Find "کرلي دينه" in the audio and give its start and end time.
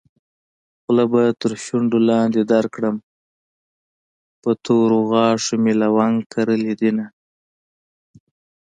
6.33-7.05